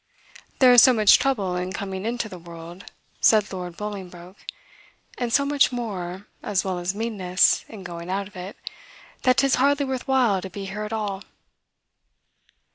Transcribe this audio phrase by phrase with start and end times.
[0.57, 2.85] "There is so much trouble in coming into the world,"
[3.19, 4.47] said Lord Bolingbroke,
[5.15, 8.57] "and so much more, as well as meanness, in going out of it,
[9.21, 11.21] that 'tis hardly worth while to be here at all."